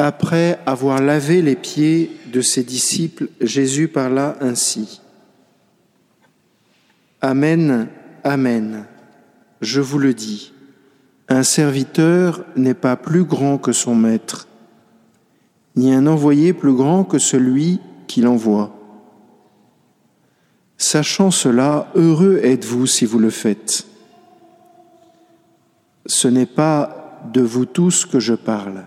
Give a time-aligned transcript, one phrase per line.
[0.00, 5.00] Après avoir lavé les pieds de ses disciples, Jésus parla ainsi.
[7.20, 7.88] Amen,
[8.22, 8.86] Amen,
[9.60, 10.52] je vous le dis,
[11.28, 14.46] un serviteur n'est pas plus grand que son maître,
[15.74, 18.74] ni un envoyé plus grand que celui qui l'envoie.
[20.76, 23.84] Sachant cela, heureux êtes-vous si vous le faites.
[26.06, 28.84] Ce n'est pas de vous tous que je parle.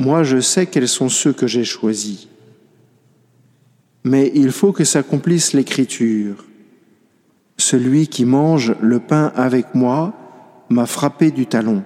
[0.00, 2.26] Moi, je sais quels sont ceux que j'ai choisis.
[4.02, 6.46] Mais il faut que s'accomplisse l'Écriture.
[7.58, 10.14] Celui qui mange le pain avec moi
[10.70, 11.84] m'a frappé du talon.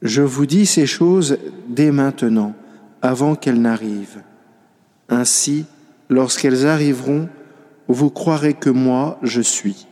[0.00, 1.36] Je vous dis ces choses
[1.68, 2.54] dès maintenant,
[3.02, 4.22] avant qu'elles n'arrivent.
[5.10, 5.66] Ainsi,
[6.08, 7.28] lorsqu'elles arriveront,
[7.86, 9.86] vous croirez que moi, je suis.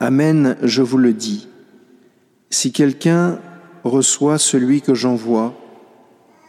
[0.00, 1.46] Amen, je vous le dis.
[2.48, 3.38] Si quelqu'un
[3.88, 5.54] reçoit celui que j'envoie,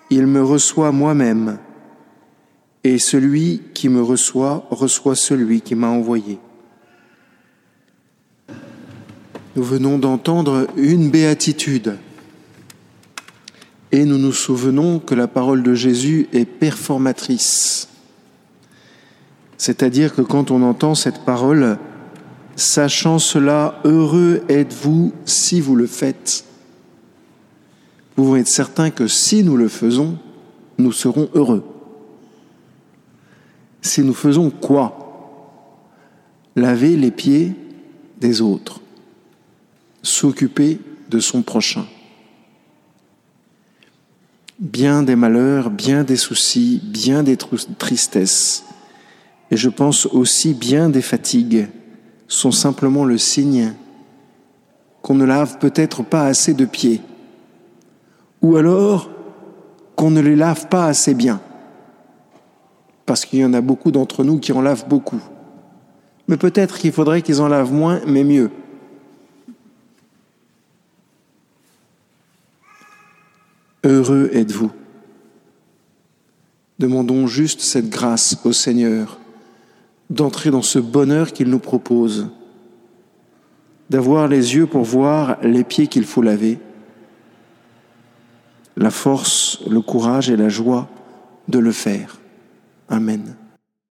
[0.09, 1.59] il me reçoit moi-même,
[2.84, 6.39] et celui qui me reçoit reçoit celui qui m'a envoyé.
[9.56, 11.97] Nous venons d'entendre une béatitude,
[13.92, 17.90] et nous nous souvenons que la parole de Jésus est performatrice.
[19.58, 21.78] C'est-à-dire que quand on entend cette parole,
[22.56, 26.47] sachant cela, heureux êtes-vous si vous le faites
[28.18, 30.18] pouvons être certains que si nous le faisons,
[30.80, 31.64] nous serons heureux.
[33.84, 35.04] Si nous faisons quoi?
[36.56, 37.54] Laver les pieds
[38.20, 38.82] des autres,
[40.02, 40.80] s'occuper
[41.12, 41.86] de son prochain.
[44.58, 47.38] Bien des malheurs, bien des soucis, bien des
[47.78, 48.66] tristesses,
[49.52, 51.68] et je pense aussi bien des fatigues,
[52.28, 53.74] sont simplement le signe
[55.04, 57.00] qu'on ne lave peut-être pas assez de pieds
[58.48, 59.09] ou alors
[59.98, 61.42] qu'on ne les lave pas assez bien,
[63.06, 65.22] parce qu'il y en a beaucoup d'entre nous qui en lavent beaucoup.
[66.30, 68.50] Mais peut-être qu'il faudrait qu'ils en lavent moins, mais mieux.
[73.84, 74.72] Heureux êtes-vous.
[76.79, 79.19] Demandons juste cette grâce au Seigneur
[80.09, 82.29] d'entrer dans ce bonheur qu'il nous propose,
[83.90, 86.59] d'avoir les yeux pour voir les pieds qu'il faut laver
[88.78, 90.88] la force, le courage et la joie
[91.48, 92.20] de le faire.
[92.88, 93.36] Amen.